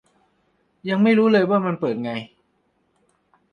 [0.89, 2.11] ยังไม่รู้เลยว่ามันเปิดไง